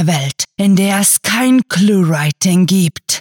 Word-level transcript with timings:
eine 0.00 0.06
Welt, 0.06 0.44
in 0.56 0.76
der 0.76 1.00
es 1.00 1.20
kein 1.22 1.66
Clue-Writing 1.68 2.66
gibt. 2.66 3.20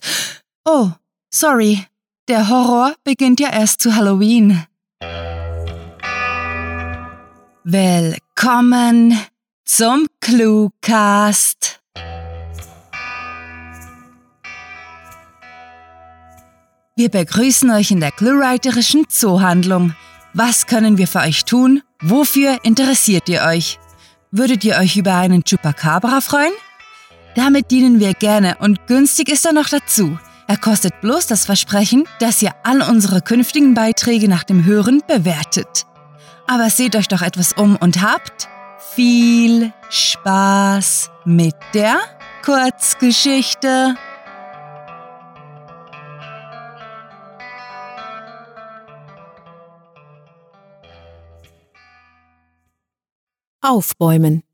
Oh, 0.65 0.91
sorry, 1.33 1.85
der 2.27 2.49
Horror 2.49 2.95
beginnt 3.03 3.39
ja 3.39 3.51
erst 3.51 3.81
zu 3.81 3.95
Halloween. 3.95 4.63
Willkommen 7.63 9.19
zum 9.65 10.07
Cluecast. 10.21 11.81
Wir 16.95 17.09
begrüßen 17.09 17.69
euch 17.71 17.91
in 17.91 17.99
der 17.99 18.11
cluewriterischen 18.11 19.07
Zoohandlung. 19.09 19.93
Was 20.33 20.67
können 20.67 20.97
wir 20.97 21.07
für 21.07 21.19
euch 21.19 21.45
tun? 21.45 21.81
Wofür 22.01 22.59
interessiert 22.63 23.29
ihr 23.29 23.43
euch? 23.43 23.79
Würdet 24.31 24.63
ihr 24.63 24.77
euch 24.77 24.95
über 24.97 25.15
einen 25.15 25.43
Chupacabra 25.43 26.21
freuen? 26.21 26.53
Damit 27.35 27.71
dienen 27.71 27.99
wir 27.99 28.13
gerne 28.13 28.57
und 28.59 28.87
günstig 28.87 29.29
ist 29.29 29.45
er 29.45 29.53
noch 29.53 29.69
dazu. 29.69 30.17
Er 30.47 30.57
kostet 30.57 30.99
bloß 31.01 31.27
das 31.27 31.45
Versprechen, 31.45 32.05
dass 32.19 32.41
ihr 32.41 32.53
all 32.63 32.81
unsere 32.81 33.21
künftigen 33.21 33.75
Beiträge 33.75 34.27
nach 34.27 34.43
dem 34.43 34.65
Hören 34.65 35.03
bewertet. 35.07 35.85
Aber 36.47 36.71
seht 36.71 36.95
euch 36.95 37.07
doch 37.07 37.21
etwas 37.21 37.53
um 37.53 37.75
und 37.75 38.01
habt 38.01 38.49
viel 38.95 39.71
Spaß 39.89 41.11
mit 41.25 41.53
der 41.75 41.99
Kurzgeschichte. 42.43 43.95
Aufbäumen. 53.61 54.48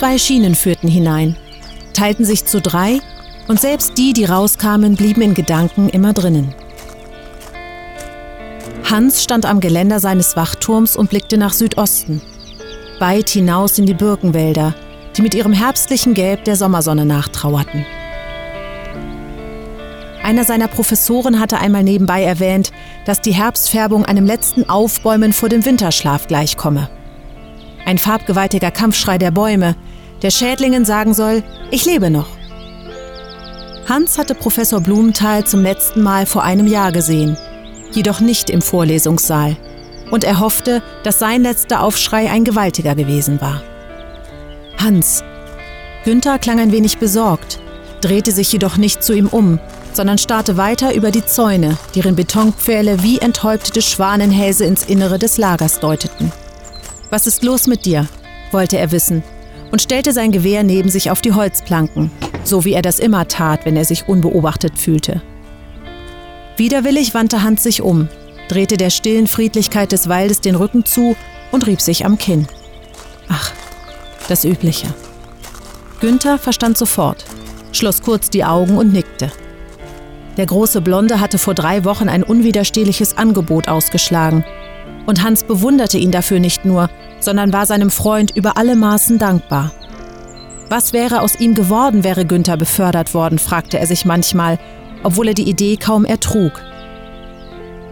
Zwei 0.00 0.16
Schienen 0.16 0.54
führten 0.54 0.88
hinein, 0.88 1.36
teilten 1.92 2.24
sich 2.24 2.46
zu 2.46 2.62
drei 2.62 3.00
und 3.48 3.60
selbst 3.60 3.98
die, 3.98 4.14
die 4.14 4.24
rauskamen, 4.24 4.96
blieben 4.96 5.20
in 5.20 5.34
Gedanken 5.34 5.90
immer 5.90 6.14
drinnen. 6.14 6.54
Hans 8.90 9.22
stand 9.22 9.44
am 9.44 9.60
Geländer 9.60 10.00
seines 10.00 10.36
Wachturms 10.36 10.96
und 10.96 11.10
blickte 11.10 11.36
nach 11.36 11.52
Südosten, 11.52 12.22
weit 12.98 13.28
hinaus 13.28 13.78
in 13.78 13.84
die 13.84 13.92
Birkenwälder, 13.92 14.74
die 15.18 15.20
mit 15.20 15.34
ihrem 15.34 15.52
herbstlichen 15.52 16.14
Gelb 16.14 16.44
der 16.44 16.56
Sommersonne 16.56 17.04
nachtrauerten. 17.04 17.84
Einer 20.22 20.44
seiner 20.44 20.68
Professoren 20.68 21.38
hatte 21.38 21.58
einmal 21.58 21.82
nebenbei 21.82 22.22
erwähnt, 22.24 22.72
dass 23.04 23.20
die 23.20 23.34
Herbstfärbung 23.34 24.06
einem 24.06 24.24
letzten 24.24 24.66
Aufbäumen 24.66 25.34
vor 25.34 25.50
dem 25.50 25.62
Winterschlaf 25.62 26.26
gleichkomme. 26.26 26.88
Ein 27.84 27.98
farbgewaltiger 27.98 28.70
Kampfschrei 28.70 29.18
der 29.18 29.30
Bäume, 29.30 29.74
der 30.22 30.30
Schädlingen 30.30 30.84
sagen 30.84 31.14
soll, 31.14 31.42
ich 31.70 31.84
lebe 31.86 32.10
noch. 32.10 32.28
Hans 33.88 34.18
hatte 34.18 34.34
Professor 34.34 34.80
Blumenthal 34.80 35.44
zum 35.44 35.62
letzten 35.62 36.02
Mal 36.02 36.26
vor 36.26 36.44
einem 36.44 36.66
Jahr 36.66 36.92
gesehen, 36.92 37.36
jedoch 37.92 38.20
nicht 38.20 38.50
im 38.50 38.62
Vorlesungssaal, 38.62 39.56
und 40.10 40.24
er 40.24 40.40
hoffte, 40.40 40.82
dass 41.02 41.18
sein 41.18 41.42
letzter 41.42 41.82
Aufschrei 41.82 42.30
ein 42.30 42.44
gewaltiger 42.44 42.94
gewesen 42.94 43.40
war. 43.40 43.62
Hans. 44.78 45.24
Günther 46.04 46.38
klang 46.38 46.60
ein 46.60 46.72
wenig 46.72 46.98
besorgt, 46.98 47.58
drehte 48.00 48.32
sich 48.32 48.52
jedoch 48.52 48.76
nicht 48.76 49.02
zu 49.02 49.12
ihm 49.12 49.26
um, 49.26 49.58
sondern 49.92 50.18
starrte 50.18 50.56
weiter 50.56 50.94
über 50.94 51.10
die 51.10 51.26
Zäune, 51.26 51.76
deren 51.94 52.14
Betonpfähle 52.14 53.02
wie 53.02 53.18
enthäuptete 53.18 53.82
Schwanenhälse 53.82 54.64
ins 54.64 54.84
Innere 54.84 55.18
des 55.18 55.36
Lagers 55.36 55.80
deuteten. 55.80 56.32
Was 57.10 57.26
ist 57.26 57.42
los 57.42 57.66
mit 57.66 57.84
dir? 57.84 58.06
wollte 58.52 58.78
er 58.78 58.90
wissen 58.90 59.22
und 59.70 59.82
stellte 59.82 60.12
sein 60.12 60.32
Gewehr 60.32 60.62
neben 60.62 60.88
sich 60.88 61.10
auf 61.10 61.20
die 61.20 61.32
Holzplanken, 61.32 62.10
so 62.44 62.64
wie 62.64 62.72
er 62.72 62.82
das 62.82 62.98
immer 62.98 63.28
tat, 63.28 63.64
wenn 63.64 63.76
er 63.76 63.84
sich 63.84 64.08
unbeobachtet 64.08 64.78
fühlte. 64.78 65.22
Widerwillig 66.56 67.14
wandte 67.14 67.42
Hans 67.42 67.62
sich 67.62 67.82
um, 67.82 68.08
drehte 68.48 68.76
der 68.76 68.90
stillen 68.90 69.26
Friedlichkeit 69.26 69.92
des 69.92 70.08
Waldes 70.08 70.40
den 70.40 70.56
Rücken 70.56 70.84
zu 70.84 71.16
und 71.52 71.66
rieb 71.66 71.80
sich 71.80 72.04
am 72.04 72.18
Kinn. 72.18 72.46
Ach, 73.28 73.52
das 74.28 74.44
Übliche. 74.44 74.88
Günther 76.00 76.38
verstand 76.38 76.76
sofort, 76.76 77.24
schloss 77.72 78.02
kurz 78.02 78.30
die 78.30 78.44
Augen 78.44 78.76
und 78.76 78.92
nickte. 78.92 79.30
Der 80.36 80.46
große 80.46 80.80
Blonde 80.80 81.20
hatte 81.20 81.38
vor 81.38 81.54
drei 81.54 81.84
Wochen 81.84 82.08
ein 82.08 82.22
unwiderstehliches 82.22 83.18
Angebot 83.18 83.68
ausgeschlagen. 83.68 84.44
Und 85.06 85.22
Hans 85.22 85.44
bewunderte 85.44 85.98
ihn 85.98 86.12
dafür 86.12 86.40
nicht 86.40 86.64
nur, 86.64 86.88
sondern 87.20 87.52
war 87.52 87.66
seinem 87.66 87.90
Freund 87.90 88.36
über 88.36 88.56
alle 88.56 88.76
Maßen 88.76 89.18
dankbar. 89.18 89.72
Was 90.68 90.92
wäre 90.92 91.20
aus 91.20 91.38
ihm 91.38 91.54
geworden, 91.54 92.04
wäre 92.04 92.24
Günther 92.24 92.56
befördert 92.56 93.14
worden, 93.14 93.38
fragte 93.38 93.78
er 93.78 93.86
sich 93.86 94.04
manchmal, 94.04 94.58
obwohl 95.02 95.28
er 95.28 95.34
die 95.34 95.48
Idee 95.48 95.76
kaum 95.76 96.04
ertrug. 96.04 96.52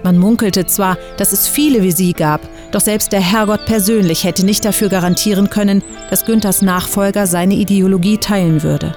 Man 0.05 0.19
munkelte 0.19 0.65
zwar, 0.67 0.97
dass 1.17 1.33
es 1.33 1.49
viele 1.49 1.83
wie 1.83 1.91
sie 1.91 2.13
gab, 2.13 2.41
doch 2.71 2.81
selbst 2.81 3.13
der 3.13 3.21
Herrgott 3.21 3.67
persönlich 3.67 4.25
hätte 4.25 4.47
nicht 4.47 4.65
dafür 4.65 4.89
garantieren 4.89 5.51
können, 5.51 5.83
dass 6.11 6.25
Günthers 6.25 6.63
Nachfolger 6.63 7.27
seine 7.27 7.55
Ideologie 7.55 8.19
teilen 8.19 8.63
würde. 8.63 8.95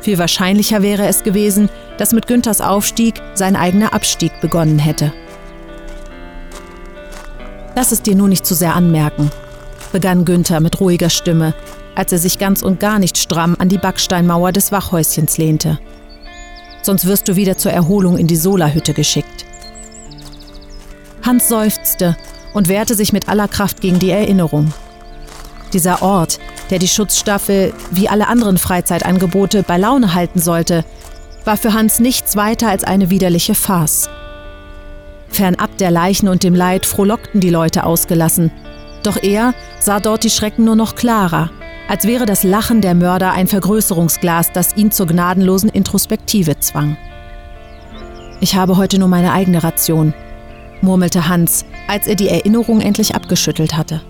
Viel 0.00 0.18
wahrscheinlicher 0.18 0.82
wäre 0.82 1.06
es 1.06 1.22
gewesen, 1.22 1.68
dass 1.98 2.12
mit 2.12 2.26
Günthers 2.26 2.62
Aufstieg 2.62 3.20
sein 3.34 3.56
eigener 3.56 3.92
Abstieg 3.92 4.32
begonnen 4.40 4.78
hätte. 4.78 5.12
Lass 7.74 7.92
es 7.92 8.02
dir 8.02 8.14
nur 8.14 8.28
nicht 8.28 8.44
zu 8.44 8.54
sehr 8.54 8.74
anmerken, 8.74 9.30
begann 9.92 10.24
Günther 10.24 10.60
mit 10.60 10.80
ruhiger 10.80 11.10
Stimme, 11.10 11.54
als 11.94 12.12
er 12.12 12.18
sich 12.18 12.38
ganz 12.38 12.62
und 12.62 12.80
gar 12.80 12.98
nicht 12.98 13.18
stramm 13.18 13.56
an 13.58 13.68
die 13.68 13.78
Backsteinmauer 13.78 14.52
des 14.52 14.72
Wachhäuschens 14.72 15.38
lehnte. 15.38 15.78
Sonst 16.82 17.06
wirst 17.06 17.28
du 17.28 17.36
wieder 17.36 17.58
zur 17.58 17.72
Erholung 17.72 18.16
in 18.16 18.26
die 18.26 18.36
Solarhütte 18.36 18.94
geschickt. 18.94 19.44
Hans 21.22 21.48
seufzte 21.48 22.16
und 22.54 22.68
wehrte 22.68 22.94
sich 22.94 23.12
mit 23.12 23.28
aller 23.28 23.48
Kraft 23.48 23.80
gegen 23.80 23.98
die 23.98 24.10
Erinnerung. 24.10 24.72
Dieser 25.72 26.02
Ort, 26.02 26.40
der 26.70 26.78
die 26.78 26.88
Schutzstaffel 26.88 27.72
wie 27.90 28.08
alle 28.08 28.28
anderen 28.28 28.58
Freizeitangebote 28.58 29.62
bei 29.62 29.76
Laune 29.76 30.14
halten 30.14 30.40
sollte, 30.40 30.84
war 31.44 31.56
für 31.56 31.72
Hans 31.72 32.00
nichts 32.00 32.36
weiter 32.36 32.68
als 32.68 32.84
eine 32.84 33.10
widerliche 33.10 33.54
Farce. 33.54 34.08
Fernab 35.30 35.76
der 35.78 35.90
Leichen 35.90 36.28
und 36.28 36.42
dem 36.42 36.54
Leid 36.54 36.86
frohlockten 36.86 37.40
die 37.40 37.50
Leute 37.50 37.84
ausgelassen, 37.84 38.50
doch 39.02 39.16
er 39.22 39.54
sah 39.78 40.00
dort 40.00 40.24
die 40.24 40.30
Schrecken 40.30 40.64
nur 40.64 40.76
noch 40.76 40.94
klarer, 40.94 41.50
als 41.88 42.06
wäre 42.06 42.26
das 42.26 42.44
Lachen 42.44 42.80
der 42.80 42.94
Mörder 42.94 43.32
ein 43.32 43.46
Vergrößerungsglas, 43.46 44.52
das 44.52 44.76
ihn 44.76 44.92
zur 44.92 45.06
gnadenlosen 45.06 45.70
Introspektive 45.70 46.58
zwang. 46.60 46.96
Ich 48.40 48.54
habe 48.54 48.76
heute 48.76 48.98
nur 48.98 49.08
meine 49.08 49.32
eigene 49.32 49.62
Ration, 49.62 50.14
murmelte 50.82 51.28
Hans, 51.28 51.64
als 51.88 52.06
er 52.06 52.14
die 52.14 52.28
Erinnerung 52.28 52.80
endlich 52.80 53.14
abgeschüttelt 53.14 53.76
hatte. 53.76 54.00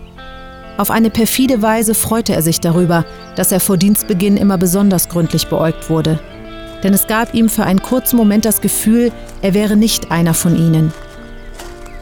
Auf 0.77 0.91
eine 0.91 1.11
perfide 1.11 1.63
Weise 1.63 1.95
freute 1.95 2.35
er 2.35 2.43
sich 2.43 2.61
darüber, 2.61 3.05
dass 3.37 3.53
er 3.53 3.61
vor 3.61 3.77
Dienstbeginn 3.77 4.37
immer 4.37 4.57
besonders 4.57 5.09
gründlich 5.09 5.49
beäugt 5.49 5.91
wurde. 5.91 6.19
Denn 6.83 6.95
es 6.95 7.07
gab 7.07 7.35
ihm 7.35 7.49
für 7.49 7.65
einen 7.65 7.83
kurzen 7.83 8.17
Moment 8.17 8.45
das 8.45 8.61
Gefühl, 8.61 9.13
er 9.43 9.53
wäre 9.53 9.77
nicht 9.77 10.11
einer 10.11 10.33
von 10.33 10.57
ihnen. 10.57 10.93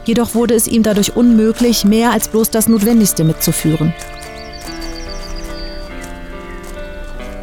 Jedoch 0.04 0.34
wurde 0.34 0.54
es 0.54 0.66
ihm 0.66 0.82
dadurch 0.82 1.16
unmöglich, 1.16 1.84
mehr 1.84 2.12
als 2.12 2.28
bloß 2.28 2.50
das 2.50 2.68
Notwendigste 2.68 3.24
mitzuführen. 3.24 3.92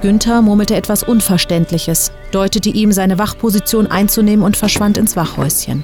Günther 0.02 0.42
murmelte 0.42 0.76
etwas 0.76 1.04
Unverständliches, 1.04 2.12
deutete 2.32 2.70
ihm, 2.70 2.92
seine 2.92 3.18
Wachposition 3.18 3.88
einzunehmen 3.88 4.46
und 4.46 4.56
verschwand 4.56 4.98
ins 4.98 5.16
Wachhäuschen. 5.16 5.84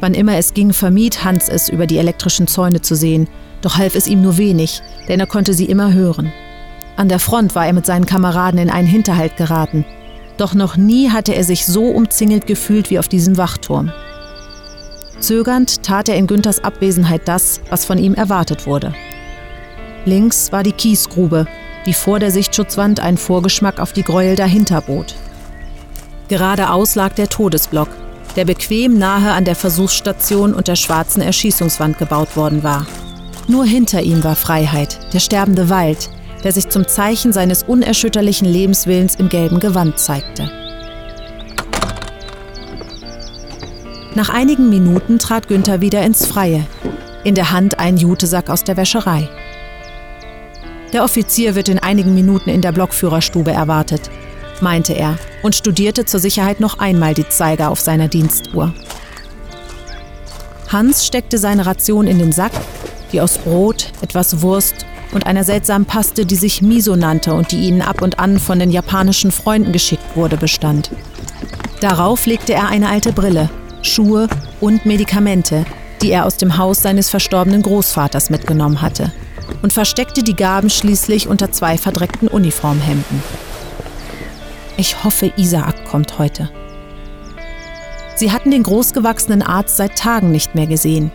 Wann 0.00 0.14
immer 0.14 0.36
es 0.36 0.52
ging, 0.52 0.72
vermied 0.72 1.24
Hans 1.24 1.48
es, 1.48 1.68
über 1.68 1.86
die 1.86 1.96
elektrischen 1.96 2.46
Zäune 2.46 2.82
zu 2.82 2.94
sehen, 2.94 3.28
doch 3.62 3.78
half 3.78 3.94
es 3.94 4.06
ihm 4.06 4.20
nur 4.20 4.36
wenig, 4.36 4.82
denn 5.08 5.20
er 5.20 5.26
konnte 5.26 5.54
sie 5.54 5.64
immer 5.64 5.92
hören. 5.94 6.32
An 6.96 7.08
der 7.08 7.18
Front 7.18 7.54
war 7.54 7.66
er 7.66 7.72
mit 7.72 7.86
seinen 7.86 8.06
Kameraden 8.06 8.58
in 8.58 8.70
einen 8.70 8.86
Hinterhalt 8.86 9.36
geraten, 9.36 9.84
doch 10.36 10.54
noch 10.54 10.76
nie 10.76 11.10
hatte 11.10 11.34
er 11.34 11.44
sich 11.44 11.66
so 11.66 11.84
umzingelt 11.84 12.46
gefühlt 12.46 12.90
wie 12.90 12.98
auf 12.98 13.08
diesem 13.08 13.36
Wachturm. 13.36 13.92
Zögernd 15.20 15.82
tat 15.82 16.08
er 16.08 16.16
in 16.16 16.26
Günthers 16.26 16.62
Abwesenheit 16.62 17.22
das, 17.26 17.60
was 17.70 17.84
von 17.84 17.98
ihm 17.98 18.14
erwartet 18.14 18.66
wurde. 18.66 18.94
Links 20.04 20.52
war 20.52 20.62
die 20.62 20.72
Kiesgrube, 20.72 21.46
die 21.86 21.94
vor 21.94 22.18
der 22.18 22.30
Sichtschutzwand 22.30 23.00
einen 23.00 23.16
Vorgeschmack 23.16 23.80
auf 23.80 23.92
die 23.92 24.02
Gräuel 24.02 24.36
dahinter 24.36 24.80
bot. 24.80 25.14
Geradeaus 26.28 26.94
lag 26.94 27.14
der 27.14 27.28
Todesblock, 27.28 27.88
der 28.36 28.44
bequem 28.44 28.98
nahe 28.98 29.32
an 29.32 29.44
der 29.44 29.54
Versuchsstation 29.54 30.54
und 30.54 30.68
der 30.68 30.76
schwarzen 30.76 31.22
Erschießungswand 31.22 31.98
gebaut 31.98 32.36
worden 32.36 32.62
war. 32.62 32.86
Nur 33.46 33.64
hinter 33.64 34.02
ihm 34.02 34.24
war 34.24 34.36
Freiheit, 34.36 34.98
der 35.12 35.20
sterbende 35.20 35.68
Wald, 35.68 36.10
der 36.44 36.52
sich 36.52 36.68
zum 36.68 36.86
Zeichen 36.86 37.32
seines 37.32 37.62
unerschütterlichen 37.62 38.46
Lebenswillens 38.46 39.14
im 39.16 39.30
gelben 39.30 39.60
Gewand 39.60 39.98
zeigte. 39.98 40.50
Nach 44.14 44.28
einigen 44.28 44.68
Minuten 44.68 45.18
trat 45.18 45.48
Günther 45.48 45.80
wieder 45.80 46.02
ins 46.02 46.26
Freie, 46.26 46.64
in 47.24 47.34
der 47.34 47.50
Hand 47.50 47.80
ein 47.80 47.96
Jutesack 47.96 48.50
aus 48.50 48.62
der 48.62 48.76
Wäscherei. 48.76 49.28
Der 50.92 51.02
Offizier 51.02 51.56
wird 51.56 51.68
in 51.68 51.80
einigen 51.80 52.14
Minuten 52.14 52.50
in 52.50 52.60
der 52.60 52.70
Blockführerstube 52.70 53.50
erwartet, 53.50 54.10
meinte 54.60 54.92
er 54.92 55.18
und 55.42 55.56
studierte 55.56 56.04
zur 56.04 56.20
Sicherheit 56.20 56.60
noch 56.60 56.78
einmal 56.78 57.14
die 57.14 57.28
Zeiger 57.28 57.70
auf 57.70 57.80
seiner 57.80 58.06
Dienstuhr. 58.06 58.72
Hans 60.68 61.06
steckte 61.06 61.38
seine 61.38 61.66
Ration 61.66 62.06
in 62.06 62.18
den 62.18 62.32
Sack, 62.32 62.52
die 63.12 63.20
aus 63.20 63.38
Brot, 63.38 63.92
etwas 64.02 64.42
Wurst 64.42 64.86
und 65.14 65.26
einer 65.26 65.44
seltsamen 65.44 65.86
Paste, 65.86 66.26
die 66.26 66.36
sich 66.36 66.62
Miso 66.62 66.96
nannte 66.96 67.34
und 67.34 67.52
die 67.52 67.60
ihnen 67.60 67.82
ab 67.82 68.02
und 68.02 68.18
an 68.18 68.38
von 68.38 68.58
den 68.58 68.70
japanischen 68.70 69.30
Freunden 69.30 69.72
geschickt 69.72 70.16
wurde, 70.16 70.36
bestand. 70.36 70.90
Darauf 71.80 72.26
legte 72.26 72.54
er 72.54 72.68
eine 72.68 72.88
alte 72.88 73.12
Brille, 73.12 73.50
Schuhe 73.82 74.28
und 74.60 74.86
Medikamente, 74.86 75.64
die 76.02 76.10
er 76.10 76.26
aus 76.26 76.36
dem 76.36 76.56
Haus 76.56 76.82
seines 76.82 77.10
verstorbenen 77.10 77.62
Großvaters 77.62 78.30
mitgenommen 78.30 78.82
hatte, 78.82 79.12
und 79.62 79.72
versteckte 79.72 80.22
die 80.22 80.36
Gaben 80.36 80.70
schließlich 80.70 81.28
unter 81.28 81.52
zwei 81.52 81.78
verdreckten 81.78 82.28
Uniformhemden. 82.28 83.22
Ich 84.76 85.04
hoffe, 85.04 85.32
Isaak 85.36 85.84
kommt 85.84 86.18
heute. 86.18 86.50
Sie 88.16 88.32
hatten 88.32 88.50
den 88.50 88.62
großgewachsenen 88.62 89.42
Arzt 89.42 89.76
seit 89.76 89.96
Tagen 89.96 90.30
nicht 90.30 90.54
mehr 90.54 90.66
gesehen. 90.66 91.10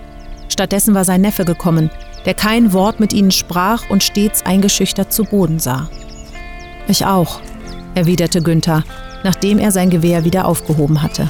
Stattdessen 0.49 0.93
war 0.93 1.05
sein 1.05 1.21
Neffe 1.21 1.45
gekommen, 1.45 1.89
der 2.25 2.33
kein 2.33 2.73
Wort 2.73 2.99
mit 2.99 3.13
ihnen 3.13 3.31
sprach 3.31 3.89
und 3.89 4.03
stets 4.03 4.45
eingeschüchtert 4.45 5.13
zu 5.13 5.23
Boden 5.23 5.59
sah. 5.59 5.89
Ich 6.87 7.05
auch, 7.05 7.39
erwiderte 7.95 8.41
Günther, 8.41 8.83
nachdem 9.23 9.59
er 9.59 9.71
sein 9.71 9.89
Gewehr 9.89 10.23
wieder 10.25 10.45
aufgehoben 10.45 11.01
hatte. 11.01 11.29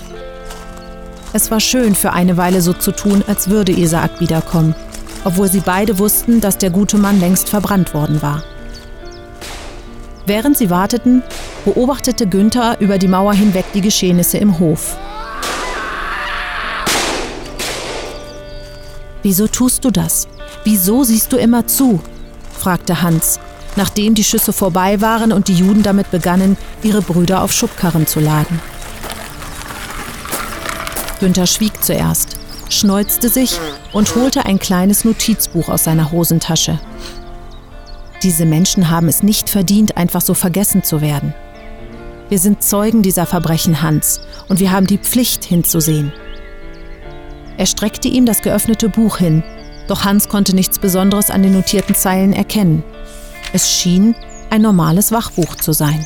Es 1.32 1.52
war 1.52 1.60
schön, 1.60 1.94
für 1.96 2.12
eine 2.14 2.38
Weile 2.38 2.62
so 2.62 2.74
zu 2.74 2.92
tun, 2.92 3.24
als 3.28 3.50
würde 3.50 3.72
Isaak 3.72 4.20
wiederkommen, 4.20 4.74
obwohl 5.24 5.48
sie 5.48 5.60
beide 5.60 6.00
wussten, 6.00 6.42
dass 6.42 6.58
der 6.58 6.72
gute 6.72 6.98
Mann 6.98 7.20
längst 7.20 7.50
verbrannt 7.50 7.94
worden 7.94 8.22
war. 8.22 8.44
Während 10.26 10.58
sie 10.58 10.70
warteten, 10.70 11.24
beobachtete 11.66 12.28
Günther 12.28 12.78
über 12.80 12.98
die 12.98 13.08
Mauer 13.08 13.34
hinweg 13.34 13.66
die 13.74 13.82
Geschehnisse 13.82 14.38
im 14.38 14.60
Hof. 14.60 14.96
Wieso 19.22 19.48
tust 19.48 19.84
du 19.84 19.92
das? 19.92 20.28
Wieso 20.64 21.04
siehst 21.04 21.32
du 21.32 21.38
immer 21.38 21.68
zu? 21.68 22.00
fragte 22.52 23.02
Hans, 23.02 23.40
nachdem 23.76 24.14
die 24.14 24.24
Schüsse 24.24 24.54
vorbei 24.54 25.02
waren 25.02 25.32
und 25.32 25.48
die 25.48 25.56
Juden 25.56 25.84
damit 25.84 26.12
begannen, 26.12 26.58
ihre 26.84 27.02
Brüder 27.02 27.42
auf 27.42 27.54
Schubkarren 27.54 28.06
zu 28.06 28.20
laden. 28.20 28.60
Günther 31.20 31.48
schwieg 31.48 31.84
zuerst, 31.84 32.38
schneuzte 32.70 33.30
sich 33.30 33.60
und 33.94 34.16
holte 34.16 34.46
ein 34.46 34.60
kleines 34.60 35.06
Notizbuch 35.06 35.70
aus 35.70 35.84
seiner 35.86 36.12
Hosentasche. 36.12 36.80
Diese 38.24 38.46
Menschen 38.46 38.90
haben 38.90 39.08
es 39.08 39.24
nicht 39.24 39.50
verdient, 39.50 39.98
einfach 39.98 40.22
so 40.22 40.34
vergessen 40.34 40.84
zu 40.84 41.02
werden. 41.02 41.34
Wir 42.28 42.38
sind 42.38 42.62
Zeugen 42.62 43.02
dieser 43.02 43.26
Verbrechen, 43.26 43.82
Hans, 43.82 44.22
und 44.50 44.60
wir 44.60 44.72
haben 44.72 44.88
die 44.88 44.98
Pflicht 44.98 45.44
hinzusehen. 45.46 46.12
Er 47.58 47.66
streckte 47.66 48.08
ihm 48.08 48.26
das 48.26 48.42
geöffnete 48.42 48.88
Buch 48.88 49.18
hin, 49.18 49.44
doch 49.90 50.06
Hans 50.06 50.30
konnte 50.30 50.56
nichts 50.56 50.80
Besonderes 50.80 51.30
an 51.32 51.44
den 51.44 51.54
notierten 51.54 51.96
Zeilen 51.96 52.34
erkennen. 52.34 52.84
Es 53.54 53.72
schien 53.72 54.16
ein 54.50 54.62
normales 54.62 55.12
Wachbuch 55.12 55.56
zu 55.56 55.74
sein. 55.74 56.06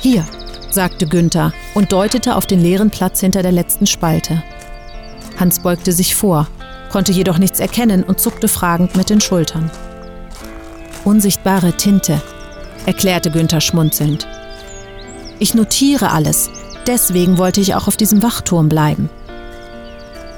Hier, 0.00 0.24
sagte 0.70 1.06
Günther 1.06 1.52
und 1.74 1.92
deutete 1.92 2.36
auf 2.36 2.46
den 2.46 2.60
leeren 2.60 2.90
Platz 2.90 3.20
hinter 3.20 3.42
der 3.42 3.52
letzten 3.52 3.86
Spalte. 3.86 4.42
Hans 5.38 5.60
beugte 5.60 5.92
sich 5.92 6.14
vor, 6.14 6.48
konnte 6.90 7.12
jedoch 7.12 7.38
nichts 7.38 7.60
erkennen 7.60 8.02
und 8.02 8.20
zuckte 8.20 8.48
fragend 8.48 8.96
mit 8.96 9.10
den 9.10 9.20
Schultern. 9.20 9.70
Unsichtbare 11.04 11.72
Tinte, 11.72 12.20
erklärte 12.86 13.30
Günther 13.30 13.60
schmunzelnd. 13.60 14.26
Ich 15.38 15.54
notiere 15.54 16.10
alles, 16.10 16.50
deswegen 16.86 17.38
wollte 17.38 17.60
ich 17.60 17.74
auch 17.74 17.88
auf 17.88 17.96
diesem 17.96 18.22
Wachturm 18.22 18.68
bleiben. 18.68 19.08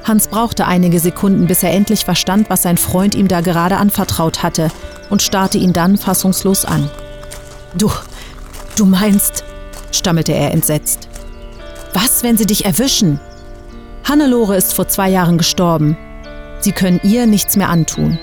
Hans 0.04 0.28
brauchte 0.28 0.66
einige 0.66 0.98
Sekunden, 0.98 1.46
bis 1.46 1.62
er 1.62 1.70
endlich 1.70 2.04
verstand, 2.04 2.50
was 2.50 2.62
sein 2.62 2.76
Freund 2.76 3.14
ihm 3.14 3.28
da 3.28 3.40
gerade 3.40 3.76
anvertraut 3.76 4.42
hatte, 4.42 4.70
und 5.10 5.22
starrte 5.22 5.58
ihn 5.58 5.72
dann 5.72 5.98
fassungslos 5.98 6.64
an. 6.64 6.90
Du, 7.74 7.90
du 8.76 8.86
meinst, 8.86 9.44
stammelte 9.92 10.32
er 10.32 10.52
entsetzt. 10.52 11.08
Was, 11.92 12.22
wenn 12.22 12.36
sie 12.36 12.46
dich 12.46 12.64
erwischen? 12.64 13.20
Hannelore 14.04 14.56
ist 14.56 14.72
vor 14.72 14.88
zwei 14.88 15.10
Jahren 15.10 15.38
gestorben. 15.38 15.96
Sie 16.60 16.72
können 16.72 17.00
ihr 17.02 17.26
nichts 17.26 17.56
mehr 17.56 17.68
antun. 17.68 18.18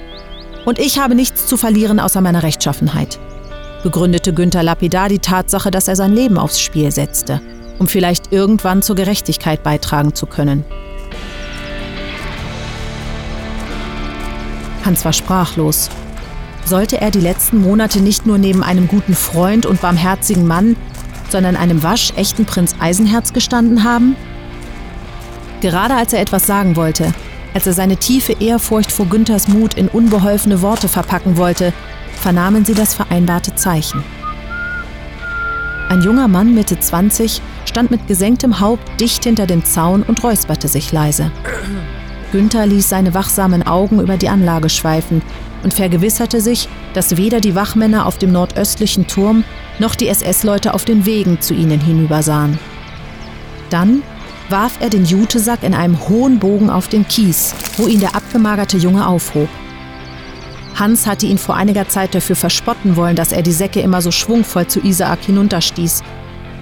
Und 0.66 0.80
ich 0.80 1.00
habe 1.00 1.16
nichts 1.16 1.46
zu 1.46 1.58
verlieren 1.58 2.00
außer 2.00 2.22
meiner 2.22 2.44
Rechtschaffenheit, 2.44 3.20
begründete 3.84 4.34
Günther 4.34 4.64
lapidar 4.64 5.10
die 5.10 5.20
Tatsache, 5.20 5.72
dass 5.72 5.88
er 5.88 5.96
sein 5.96 6.14
Leben 6.14 6.38
aufs 6.38 6.60
Spiel 6.60 6.92
setzte, 6.92 7.42
um 7.80 7.88
vielleicht 7.88 8.34
irgendwann 8.34 8.82
zur 8.82 8.96
Gerechtigkeit 8.96 9.64
beitragen 9.64 10.14
zu 10.16 10.26
können. 10.26 10.66
Hans 14.90 15.06
war 15.06 15.14
sprachlos. 15.14 15.88
Sollte 16.66 17.00
er 17.00 17.12
die 17.12 17.22
letzten 17.22 17.62
Monate 17.62 18.02
nicht 18.02 18.26
nur 18.26 18.40
neben 18.40 18.64
einem 18.64 18.88
guten 18.88 19.14
Freund 19.14 19.68
und 19.68 19.82
barmherzigen 19.82 20.48
Mann, 20.48 20.76
sondern 21.30 21.56
einem 21.56 21.84
waschechten 21.84 22.46
Prinz 22.46 22.74
Eisenherz 22.80 23.32
gestanden 23.32 23.84
haben? 23.84 24.16
Gerade 25.62 25.94
als 25.94 26.14
er 26.14 26.22
etwas 26.22 26.48
sagen 26.48 26.76
wollte, 26.76 27.14
als 27.54 27.68
er 27.68 27.74
seine 27.74 27.98
tiefe 27.98 28.34
Ehrfurcht 28.40 28.92
vor 28.92 29.06
Günthers 29.06 29.48
Mut 29.48 29.76
in 29.76 29.90
unbeholfene 29.90 30.64
Worte 30.64 30.88
verpacken 30.88 31.38
wollte, 31.38 31.72
vernahmen 32.20 32.66
sie 32.66 32.74
das 32.74 32.96
vereinbarte 32.96 33.54
Zeichen. 33.54 34.04
Ein 35.90 36.02
junger 36.02 36.28
Mann 36.28 36.56
Mitte 36.56 36.80
20 36.80 37.44
stand 37.66 37.92
mit 37.92 38.08
gesenktem 38.08 38.60
Haupt 38.60 39.00
dicht 39.00 39.24
hinter 39.24 39.46
dem 39.46 39.64
Zaun 39.64 40.02
und 40.02 40.24
räusperte 40.24 40.68
sich 40.68 40.92
leise. 40.92 41.32
Günther 42.32 42.66
ließ 42.66 42.90
seine 42.90 43.14
wachsamen 43.14 43.66
Augen 43.66 44.00
über 44.00 44.18
die 44.18 44.30
Anlage 44.30 44.70
schweifen 44.70 45.22
und 45.64 45.74
vergewisserte 45.74 46.42
sich, 46.42 46.70
dass 46.94 47.18
weder 47.18 47.42
die 47.42 47.56
Wachmänner 47.56 48.06
auf 48.06 48.18
dem 48.18 48.32
nordöstlichen 48.32 49.08
Turm 49.08 49.44
noch 49.80 49.96
die 49.96 50.08
SS-Leute 50.08 50.74
auf 50.74 50.86
den 50.86 51.06
Wegen 51.06 51.42
zu 51.42 51.54
ihnen 51.54 51.80
hinübersahen. 51.80 52.60
Dann 53.70 54.04
warf 54.50 54.78
er 54.80 54.90
den 54.90 55.06
Jutesack 55.06 55.64
in 55.64 55.74
einem 55.74 56.10
hohen 56.10 56.40
Bogen 56.40 56.70
auf 56.70 56.88
den 56.88 57.08
Kies, 57.08 57.54
wo 57.78 57.88
ihn 57.88 58.00
der 58.00 58.16
abgemagerte 58.16 58.78
Junge 58.78 59.06
aufhob. 59.06 59.50
Hans 60.76 61.06
hatte 61.06 61.26
ihn 61.26 61.38
vor 61.38 61.56
einiger 61.56 61.88
Zeit 61.88 62.16
dafür 62.16 62.36
verspotten 62.36 62.96
wollen, 62.96 63.16
dass 63.16 63.32
er 63.32 63.42
die 63.42 63.52
Säcke 63.52 63.82
immer 63.82 64.02
so 64.02 64.12
schwungvoll 64.12 64.68
zu 64.68 64.80
Isaak 64.80 65.26
hinunterstieß. 65.26 66.04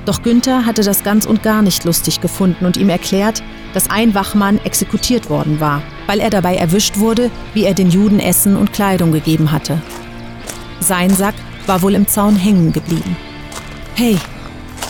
Doch 0.08 0.24
Günther 0.24 0.66
hatte 0.66 0.84
das 0.84 1.04
ganz 1.04 1.26
und 1.26 1.44
gar 1.44 1.62
nicht 1.62 1.84
lustig 1.84 2.22
gefunden 2.22 2.66
und 2.66 2.78
ihm 2.78 2.88
erklärt, 2.88 3.44
dass 3.74 3.90
ein 3.90 4.16
Wachmann 4.16 4.58
exekutiert 4.64 5.30
worden 5.30 5.60
war, 5.60 5.84
weil 6.06 6.22
er 6.22 6.30
dabei 6.30 6.56
erwischt 6.56 6.98
wurde, 6.98 7.30
wie 7.54 7.66
er 7.66 7.74
den 7.74 7.90
Juden 7.90 8.22
Essen 8.22 8.56
und 8.56 8.72
Kleidung 8.72 9.12
gegeben 9.12 9.52
hatte. 9.52 9.82
Sein 10.80 11.10
Sack 11.10 11.36
war 11.66 11.82
wohl 11.82 11.94
im 11.94 12.08
Zaun 12.08 12.38
hängen 12.38 12.72
geblieben. 12.72 13.18
Hey, 13.96 14.18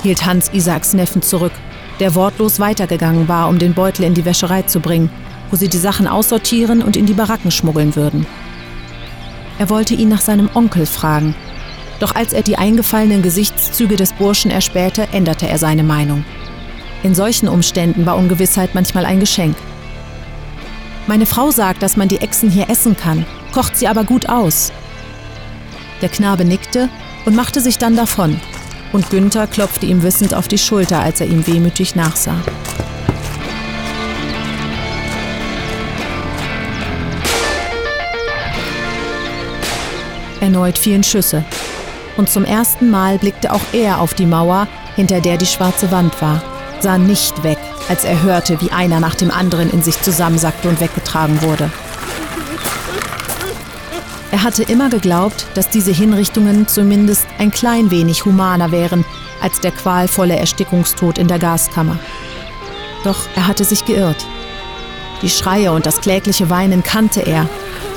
hielt 0.03 0.23
Hans 0.23 0.53
Isaaks 0.53 0.93
Neffen 0.93 1.23
zurück, 1.23 1.53
der 1.99 2.13
wortlos 2.13 2.59
weitergegangen 2.59 3.27
war, 3.27 3.49
um 3.49 3.57
den 3.57 3.73
Beutel 3.73 4.03
in 4.03 4.13
die 4.13 4.23
Wäscherei 4.23 4.61
zu 4.61 4.81
bringen, 4.81 5.09
wo 5.49 5.55
sie 5.55 5.67
die 5.67 5.77
Sachen 5.77 6.07
aussortieren 6.07 6.83
und 6.83 6.95
in 6.95 7.07
die 7.07 7.13
Baracken 7.13 7.49
schmuggeln 7.49 7.95
würden. 7.95 8.27
Er 9.57 9.71
wollte 9.71 9.95
ihn 9.95 10.09
nach 10.09 10.21
seinem 10.21 10.47
Onkel 10.53 10.85
fragen, 10.85 11.33
doch 11.99 12.15
als 12.15 12.33
er 12.33 12.43
die 12.43 12.57
eingefallenen 12.57 13.21
Gesichtszüge 13.21 13.95
des 13.95 14.13
Burschen 14.13 14.51
erspähte, 14.51 15.07
änderte 15.11 15.47
er 15.47 15.57
seine 15.57 15.83
Meinung. 15.83 16.23
In 17.03 17.15
solchen 17.15 17.47
Umständen 17.47 18.05
war 18.05 18.17
Ungewissheit 18.17 18.75
manchmal 18.75 19.05
ein 19.05 19.19
Geschenk. 19.19 19.55
Meine 21.07 21.25
Frau 21.25 21.51
sagt, 21.51 21.81
dass 21.81 21.95
man 21.95 22.07
die 22.07 22.17
Echsen 22.17 22.49
hier 22.49 22.69
essen 22.69 22.97
kann, 22.97 23.25
kocht 23.53 23.77
sie 23.77 23.87
aber 23.87 24.03
gut 24.03 24.27
aus. 24.29 24.71
Der 26.01 26.09
Knabe 26.09 26.45
nickte 26.45 26.89
und 27.25 27.35
machte 27.35 27.61
sich 27.61 27.77
dann 27.77 27.95
davon, 27.95 28.39
und 28.93 29.09
Günther 29.09 29.47
klopfte 29.47 29.85
ihm 29.85 30.03
wissend 30.03 30.33
auf 30.33 30.47
die 30.47 30.57
Schulter, 30.57 30.99
als 30.99 31.21
er 31.21 31.27
ihm 31.27 31.45
wehmütig 31.47 31.95
nachsah. 31.95 32.41
Erneut 40.39 40.77
fielen 40.77 41.03
Schüsse, 41.03 41.43
und 42.17 42.29
zum 42.29 42.43
ersten 42.43 42.89
Mal 42.89 43.17
blickte 43.17 43.53
auch 43.53 43.61
er 43.73 44.01
auf 44.01 44.13
die 44.13 44.25
Mauer, 44.25 44.67
hinter 44.95 45.21
der 45.21 45.37
die 45.37 45.45
schwarze 45.45 45.91
Wand 45.91 46.21
war 46.21 46.41
sah 46.81 46.97
nicht 46.97 47.43
weg, 47.43 47.57
als 47.89 48.03
er 48.03 48.21
hörte, 48.21 48.59
wie 48.61 48.71
einer 48.71 48.99
nach 48.99 49.15
dem 49.15 49.31
anderen 49.31 49.69
in 49.69 49.81
sich 49.81 50.01
zusammensackte 50.01 50.69
und 50.69 50.79
weggetragen 50.79 51.41
wurde. 51.41 51.71
Er 54.31 54.43
hatte 54.43 54.63
immer 54.63 54.89
geglaubt, 54.89 55.47
dass 55.53 55.69
diese 55.69 55.91
Hinrichtungen 55.91 56.67
zumindest 56.67 57.25
ein 57.39 57.51
klein 57.51 57.91
wenig 57.91 58.25
humaner 58.25 58.71
wären 58.71 59.05
als 59.41 59.61
der 59.61 59.71
qualvolle 59.71 60.35
Erstickungstod 60.35 61.17
in 61.17 61.27
der 61.27 61.39
Gaskammer. 61.39 61.97
Doch 63.03 63.17
er 63.35 63.47
hatte 63.47 63.63
sich 63.63 63.85
geirrt. 63.85 64.25
Die 65.21 65.29
Schreie 65.29 65.71
und 65.71 65.85
das 65.85 66.01
klägliche 66.01 66.49
Weinen 66.49 66.83
kannte 66.83 67.21
er, 67.21 67.47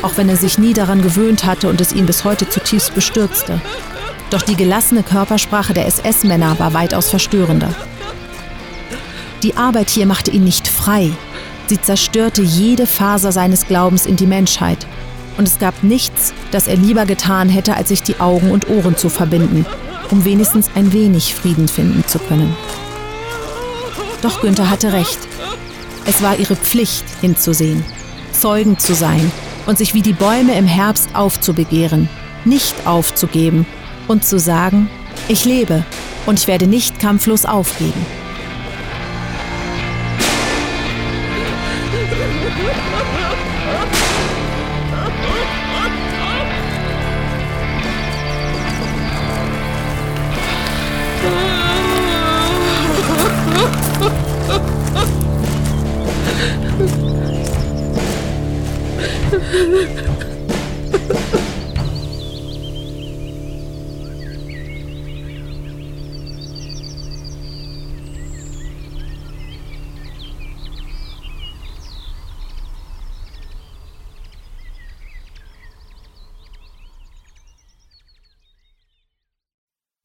auch 0.03 0.17
wenn 0.17 0.29
er 0.29 0.37
sich 0.37 0.57
nie 0.57 0.73
daran 0.73 1.03
gewöhnt 1.03 1.45
hatte 1.45 1.69
und 1.69 1.81
es 1.81 1.93
ihn 1.93 2.07
bis 2.07 2.25
heute 2.25 2.49
zutiefst 2.49 2.95
bestürzte. 2.95 3.61
Doch 4.31 4.43
die 4.43 4.55
gelassene 4.55 5.03
Körpersprache 5.03 5.75
der 5.75 5.87
SS-Männer 5.87 6.59
war 6.59 6.73
weitaus 6.73 7.11
verstörender. 7.11 7.75
Die 9.43 9.57
Arbeit 9.57 9.91
hier 9.91 10.07
machte 10.07 10.31
ihn 10.31 10.45
nicht 10.45 10.69
frei. 10.69 11.11
Sie 11.67 11.81
zerstörte 11.81 12.43
jede 12.43 12.87
Faser 12.87 13.33
seines 13.33 13.67
Glaubens 13.67 14.07
in 14.07 14.17
die 14.17 14.27
Menschheit. 14.27 14.87
Und 15.37 15.49
es 15.49 15.59
gab 15.59 15.83
nichts, 15.83 16.33
das 16.53 16.69
er 16.69 16.77
lieber 16.77 17.07
getan 17.07 17.49
hätte, 17.49 17.75
als 17.75 17.89
sich 17.89 18.03
die 18.03 18.21
Augen 18.21 18.51
und 18.53 18.69
Ohren 18.69 18.97
zu 18.97 19.09
verbinden, 19.09 19.67
um 20.11 20.25
wenigstens 20.25 20.71
ein 20.75 20.93
wenig 20.93 21.35
Frieden 21.35 21.67
finden 21.67 22.07
zu 22.07 22.19
können. 22.19 22.55
Doch 24.23 24.43
Günther 24.43 24.71
hatte 24.71 24.93
recht. 24.93 25.19
Es 26.05 26.23
war 26.23 26.39
ihre 26.39 26.57
Pflicht, 26.57 27.05
hinzusehen, 27.21 27.85
Zeugen 28.33 28.79
zu 28.79 28.95
sein 28.95 29.33
und 29.67 29.79
sich 29.79 29.95
wie 29.95 30.03
die 30.03 30.13
Bäume 30.13 30.55
im 30.57 30.67
Herbst 30.67 31.15
aufzubegehren, 31.15 32.09
nicht 32.45 32.87
aufzugeben 32.87 33.67
und 34.11 34.25
zu 34.25 34.41
sagen, 34.41 34.91
ich 35.29 35.45
lebe 35.45 35.85
und 36.27 36.41
ich 36.41 36.49
werde 36.49 36.67
nicht 36.67 36.99
kampflos 36.99 37.47
aufgeben. 37.47 38.20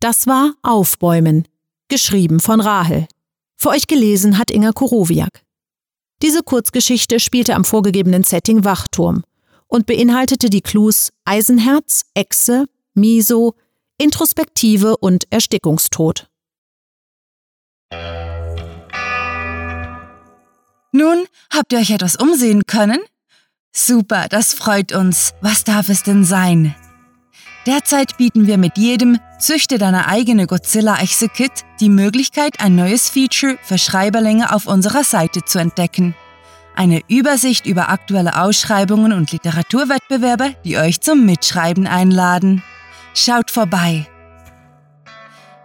Das 0.06 0.28
war 0.28 0.54
Aufbäumen, 0.62 1.48
geschrieben 1.88 2.40
von 2.40 2.62
Rahel. 2.62 3.08
Für 3.56 3.70
euch 3.70 3.88
gelesen 3.88 4.38
hat 4.38 4.52
Inga 4.52 4.72
Korowiak. 4.72 5.44
Diese 6.22 6.44
Kurzgeschichte 6.44 7.20
spielte 7.20 7.56
am 7.56 7.66
vorgegebenen 7.66 8.24
Setting 8.24 8.64
Wachturm 8.64 9.24
und 9.66 9.88
beinhaltete 9.88 10.52
die 10.52 10.62
Clues 10.62 11.12
Eisenherz, 11.26 12.04
Echse, 12.14 12.66
Miso, 12.94 13.56
Introspektive 13.98 14.96
und 14.96 15.26
Erstickungstod. 15.32 16.30
Nun, 20.92 21.26
habt 21.52 21.74
ihr 21.74 21.80
euch 21.80 21.90
etwas 21.90 22.16
umsehen 22.16 22.68
können? 22.68 23.00
Super, 23.76 24.28
das 24.30 24.54
freut 24.54 24.94
uns. 24.94 25.34
Was 25.42 25.64
darf 25.64 25.90
es 25.90 26.04
denn 26.04 26.24
sein? 26.24 26.76
Derzeit 27.66 28.18
bieten 28.18 28.46
wir 28.46 28.60
mit 28.60 28.78
jedem 28.78 29.20
Züchte 29.40 29.80
deine 29.80 30.08
eigene 30.08 30.46
Godzilla-Echse-Kit 30.46 31.52
die 31.80 31.90
Möglichkeit, 31.90 32.60
ein 32.60 32.76
neues 32.76 33.10
Feature 33.10 33.58
für 33.64 33.80
Schreiberlinge 33.80 34.54
auf 34.54 34.68
unserer 34.68 35.04
Seite 35.04 35.44
zu 35.44 35.58
entdecken. 35.58 36.14
Eine 36.76 37.02
Übersicht 37.08 37.66
über 37.66 37.90
aktuelle 37.90 38.40
Ausschreibungen 38.40 39.14
und 39.14 39.32
Literaturwettbewerbe, 39.32 40.56
die 40.64 40.78
euch 40.78 41.02
zum 41.02 41.26
Mitschreiben 41.26 41.88
einladen. 41.88 42.62
Schaut 43.16 43.50
vorbei! 43.50 44.06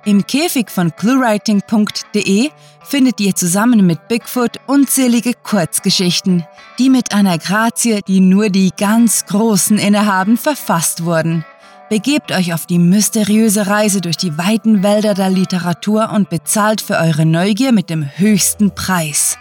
Im 0.07 0.27
Käfig 0.27 0.71
von 0.71 0.97
cluewriting.de 0.97 2.51
findet 2.83 3.21
ihr 3.21 3.35
zusammen 3.35 3.87
mit 3.87 4.09
Bigfoot 4.09 4.57
unzählige 4.67 5.35
Kurzgeschichten, 5.35 6.47
die 6.79 6.89
mit 6.89 7.13
einer 7.13 7.37
Grazie, 7.37 8.01
die 8.09 8.21
nur 8.21 8.49
die 8.49 8.71
ganz 8.75 9.27
Großen 9.27 9.79
innehaben, 9.79 10.39
verfasst 10.39 11.05
wurden. 11.05 11.45
Begebt 11.91 12.31
euch 12.31 12.55
auf 12.55 12.67
die 12.67 12.79
mysteriöse 12.79 13.67
Reise 13.67 14.01
durch 14.01 14.17
die 14.17 14.39
weiten 14.39 14.85
Wälder 14.85 15.13
der 15.13 15.29
Literatur 15.29 16.11
und 16.13 16.31
bezahlt 16.31 16.81
für 16.81 16.97
eure 16.97 17.27
Neugier 17.27 17.73
mit 17.73 17.91
dem 17.91 18.09
höchsten 18.17 18.73
Preis 18.77 19.37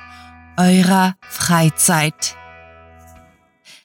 eurer 0.58 1.14
Freizeit. 1.22 2.36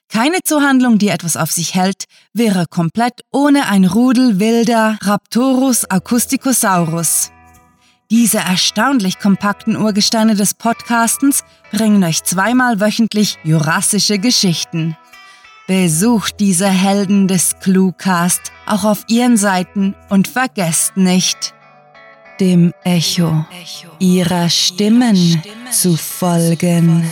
Keine 0.08 0.38
Zuhandlung, 0.42 0.96
die 0.96 1.08
etwas 1.08 1.36
auf 1.36 1.52
sich 1.52 1.74
hält, 1.74 2.04
wäre 2.32 2.64
komplett 2.66 3.20
ohne 3.30 3.68
ein 3.68 3.84
Rudel 3.84 4.40
wilder 4.40 4.96
Raptorus 5.02 5.84
acousticosaurus. 5.84 7.32
Diese 8.10 8.38
erstaunlich 8.38 9.18
kompakten 9.18 9.76
Urgesteine 9.76 10.36
des 10.36 10.54
Podcastens 10.54 11.44
bringen 11.70 12.02
euch 12.02 12.24
zweimal 12.24 12.80
wöchentlich 12.80 13.36
jurassische 13.44 14.18
Geschichten. 14.18 14.96
Besucht 15.66 16.40
diese 16.40 16.68
Helden 16.68 17.26
des 17.26 17.58
Cluecast 17.58 18.52
auch 18.66 18.84
auf 18.84 19.04
ihren 19.08 19.38
Seiten 19.38 19.94
und 20.10 20.28
vergesst 20.28 20.98
nicht, 20.98 21.54
dem 22.38 22.74
Echo 22.84 23.46
ihrer 23.98 24.50
Stimmen 24.50 25.42
zu 25.70 25.96
folgen. 25.96 27.10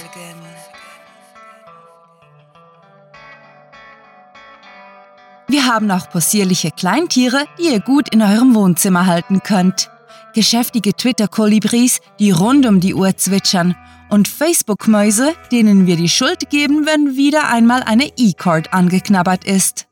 Wir 5.49 5.67
haben 5.67 5.91
auch 5.91 6.11
possierliche 6.11 6.71
Kleintiere, 6.73 7.45
die 7.59 7.73
ihr 7.73 7.81
gut 7.81 8.11
in 8.11 8.21
eurem 8.21 8.55
Wohnzimmer 8.55 9.07
halten 9.07 9.43
könnt. 9.43 9.91
Geschäftige 10.35 10.95
Twitter-Kolibris, 10.95 12.01
die 12.19 12.31
rund 12.31 12.67
um 12.67 12.81
die 12.81 12.95
Uhr 12.95 13.17
zwitschern 13.17 13.77
und 14.09 14.29
Facebook-Mäuse, 14.29 15.35
denen 15.51 15.87
wir 15.87 15.97
die 15.97 16.09
Schuld 16.09 16.51
geben, 16.51 16.87
wenn 16.87 17.17
wieder 17.17 17.49
einmal 17.49 17.83
eine 17.83 18.11
E-Card 18.17 18.73
angeknabbert 18.73 19.45
ist. 19.45 19.87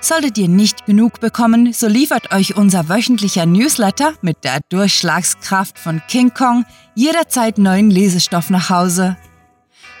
Solltet 0.00 0.38
ihr 0.38 0.48
nicht 0.48 0.86
genug 0.86 1.20
bekommen, 1.20 1.72
so 1.72 1.86
liefert 1.86 2.32
euch 2.32 2.56
unser 2.56 2.88
wöchentlicher 2.88 3.46
Newsletter 3.46 4.14
mit 4.22 4.44
der 4.44 4.60
Durchschlagskraft 4.70 5.78
von 5.78 6.00
King 6.08 6.32
Kong 6.32 6.64
jederzeit 6.94 7.58
neuen 7.58 7.90
Lesestoff 7.90 8.48
nach 8.48 8.70
Hause. 8.70 9.16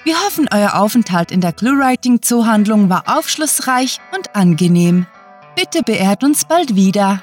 Wir 0.02 0.16
hoffen, 0.24 0.48
euer 0.50 0.76
Aufenthalt 0.76 1.30
in 1.30 1.42
der 1.42 1.52
Cluewriting-Zoohandlung 1.52 2.88
war 2.88 3.04
aufschlussreich 3.06 3.98
und 4.16 4.34
angenehm. 4.34 5.06
Bitte 5.54 5.82
beehrt 5.82 6.24
uns 6.24 6.46
bald 6.46 6.74
wieder. 6.74 7.22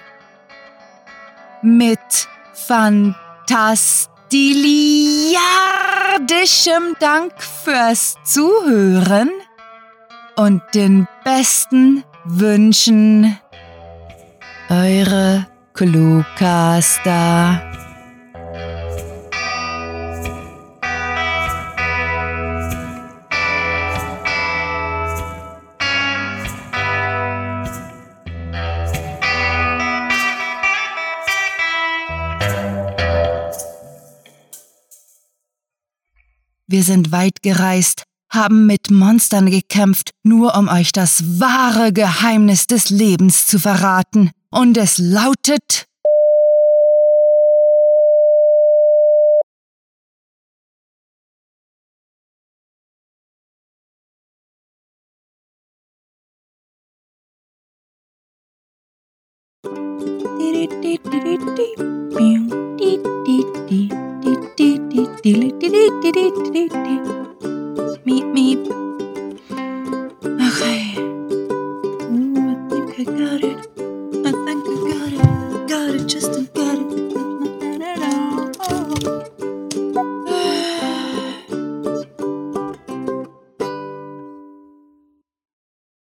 Mit 1.63 2.27
Fantastisch 2.65 4.17
Diliardischem 4.31 6.95
Dank 6.99 7.33
fürs 7.41 8.15
Zuhören 8.25 9.31
und 10.35 10.61
den 10.75 11.07
besten 11.23 12.03
Wünschen. 12.25 13.39
Eure 14.69 15.47
Cluecaster. 15.73 17.76
Wir 36.69 36.83
sind 36.83 37.13
weit 37.13 37.41
gereist, 37.43 38.03
haben 38.29 38.65
mit 38.65 38.91
Monstern 38.91 39.49
gekämpft, 39.49 40.11
nur 40.23 40.57
um 40.57 40.67
euch 40.67 40.91
das 40.91 41.39
wahre 41.39 41.93
Geheimnis 41.93 42.67
des 42.67 42.89
Lebens 42.89 43.45
zu 43.45 43.57
verraten. 43.57 44.31
Und 44.51 44.75
es 44.75 44.97
lautet 44.97 45.87
Miep, 68.05 68.27
miep. 68.31 68.63
Okay. 70.23 70.95
Uh, 71.99 72.55
think 72.69 72.89
I 72.97 73.03
got 73.03 73.43
it. 73.43 73.59
I 74.25 74.31
think 74.45 74.63
I 74.63 74.75
got 74.87 75.11
it. 75.11 75.67
Got 75.67 75.95
it, 75.95 76.05
just 76.07 76.31
got 76.31 76.39
it. 76.43 76.56